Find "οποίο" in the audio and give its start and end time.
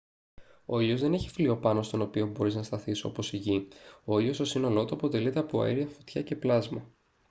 2.01-2.27